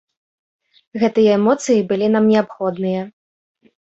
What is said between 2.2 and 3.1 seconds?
неабходныя.